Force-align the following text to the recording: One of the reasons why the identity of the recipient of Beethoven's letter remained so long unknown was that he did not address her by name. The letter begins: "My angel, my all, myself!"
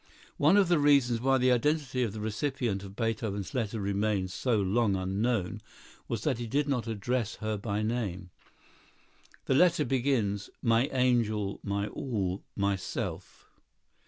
One 0.37 0.57
of 0.57 0.67
the 0.67 0.79
reasons 0.79 1.21
why 1.21 1.37
the 1.37 1.51
identity 1.51 2.01
of 2.01 2.11
the 2.11 2.19
recipient 2.19 2.81
of 2.83 2.95
Beethoven's 2.95 3.53
letter 3.53 3.79
remained 3.79 4.31
so 4.31 4.57
long 4.59 4.95
unknown 4.95 5.61
was 6.07 6.23
that 6.23 6.39
he 6.39 6.47
did 6.47 6.67
not 6.67 6.87
address 6.87 7.35
her 7.35 7.55
by 7.55 7.83
name. 7.83 8.31
The 9.45 9.53
letter 9.53 9.85
begins: 9.85 10.49
"My 10.59 10.87
angel, 10.87 11.59
my 11.61 11.85
all, 11.85 12.41
myself!" 12.55 13.45